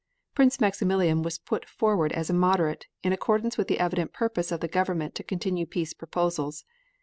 [0.33, 4.59] Prince Maximilian was put forward as a Moderate, in accordance with the evident purpose of
[4.59, 6.65] the government to continue peace proposals.